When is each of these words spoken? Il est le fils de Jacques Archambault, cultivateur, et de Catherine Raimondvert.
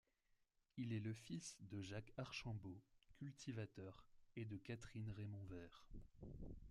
Il 0.77 0.93
est 0.93 0.99
le 0.99 1.13
fils 1.13 1.55
de 1.69 1.79
Jacques 1.83 2.11
Archambault, 2.17 2.81
cultivateur, 3.19 4.03
et 4.35 4.45
de 4.45 4.57
Catherine 4.57 5.11
Raimondvert. 5.11 5.85